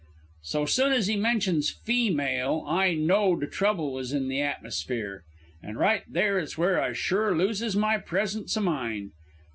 [0.41, 5.23] "So soon as he mentions 'feemale' I knowed trouble was in the atmosphere.
[5.61, 9.11] An' right there is where I sure looses my presence o' mind.